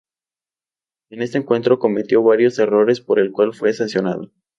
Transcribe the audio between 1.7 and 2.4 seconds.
cometió